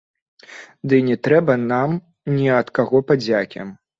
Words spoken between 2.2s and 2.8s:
ні ад